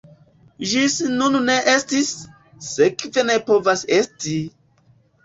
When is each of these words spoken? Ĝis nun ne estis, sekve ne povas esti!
Ĝis 0.69 0.93
nun 1.17 1.35
ne 1.49 1.57
estis, 1.73 2.09
sekve 2.69 3.27
ne 3.29 3.37
povas 3.51 3.85
esti! 3.99 4.35